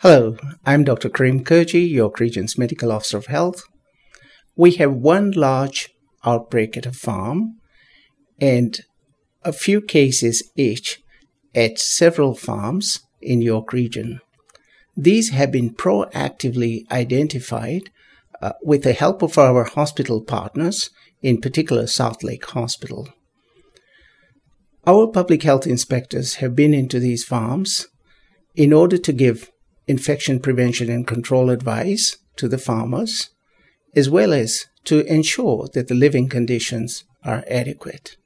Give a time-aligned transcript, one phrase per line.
[0.00, 0.36] Hello,
[0.66, 1.08] I'm Dr.
[1.08, 3.62] Karim Kurji, York Region's Medical Officer of Health.
[4.54, 5.88] We have one large
[6.22, 7.56] outbreak at a farm
[8.38, 8.78] and
[9.42, 11.00] a few cases each
[11.54, 14.20] at several farms in York Region.
[14.94, 17.88] These have been proactively identified
[18.42, 20.90] uh, with the help of our hospital partners,
[21.22, 23.08] in particular Southlake Hospital.
[24.86, 27.86] Our public health inspectors have been into these farms
[28.54, 29.50] in order to give
[29.86, 33.30] infection prevention and control advice to the farmers,
[33.94, 38.16] as well as to ensure that the living conditions are adequate.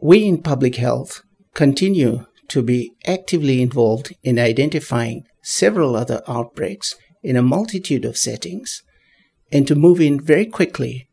[0.00, 1.22] We in public health
[1.54, 8.82] continue to be actively involved in identifying several other outbreaks in a multitude of settings
[9.50, 11.08] and to move in very quickly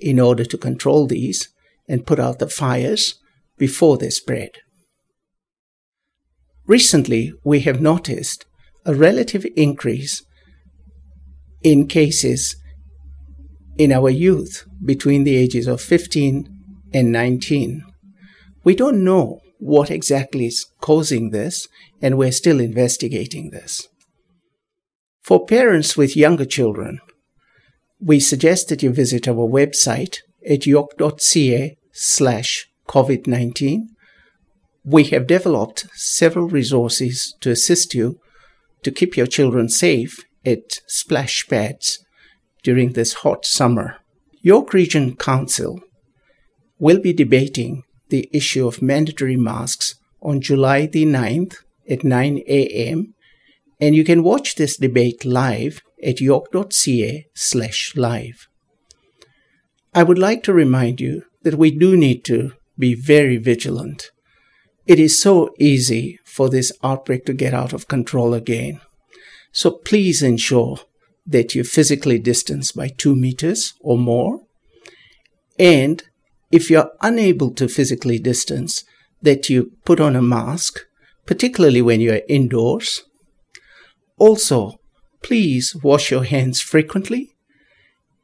[0.00, 1.48] in order to control these
[1.88, 3.16] and put out the fires
[3.58, 4.50] before they spread.
[6.66, 8.46] Recently, we have noticed
[8.84, 10.22] a relative increase
[11.62, 12.56] in cases
[13.76, 16.48] in our youth between the ages of 15
[16.92, 17.84] and 19.
[18.64, 21.68] We don't know what exactly is causing this,
[22.00, 23.88] and we're still investigating this.
[25.22, 27.00] For parents with younger children,
[28.00, 33.86] we suggest that you visit our website at york.ca slash COVID-19
[34.84, 38.18] we have developed several resources to assist you
[38.82, 42.04] to keep your children safe at splash pads
[42.62, 43.96] during this hot summer.
[44.40, 45.80] York Region Council
[46.78, 51.56] will be debating the issue of mandatory masks on July the 9th
[51.88, 53.14] at 9 a.m.
[53.80, 58.48] and you can watch this debate live at york.ca slash live.
[59.94, 64.10] I would like to remind you that we do need to be very vigilant
[64.86, 68.80] it is so easy for this outbreak to get out of control again.
[69.52, 70.80] So please ensure
[71.26, 74.40] that you physically distance by two meters or more.
[75.58, 76.02] And
[76.50, 78.84] if you're unable to physically distance,
[79.22, 80.80] that you put on a mask,
[81.26, 83.04] particularly when you're indoors.
[84.18, 84.80] Also,
[85.22, 87.36] please wash your hands frequently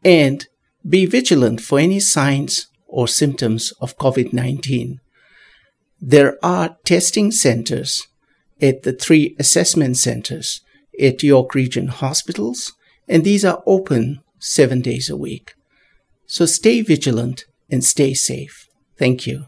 [0.05, 0.49] and
[0.87, 5.01] be vigilant for any signs or symptoms of COVID 19
[6.01, 8.07] there are testing centers
[8.61, 10.61] at the three assessment centers
[11.01, 12.73] at York Region hospitals,
[13.09, 15.55] and these are open seven days a week.
[16.27, 18.67] So stay vigilant and stay safe.
[18.99, 19.47] Thank you.